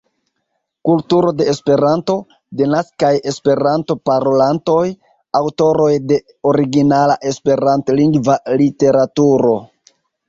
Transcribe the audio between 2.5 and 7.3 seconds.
Denaskaj Esperanto-parolantoj, Aŭtoroj de originala